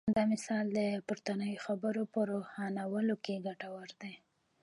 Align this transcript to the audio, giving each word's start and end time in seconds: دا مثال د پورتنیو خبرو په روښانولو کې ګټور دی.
دا 0.17 0.23
مثال 0.33 0.65
د 0.77 0.79
پورتنیو 1.07 1.63
خبرو 1.65 2.03
په 2.13 2.19
روښانولو 2.31 3.15
کې 3.25 3.43
ګټور 3.47 3.89
دی. 4.01 4.13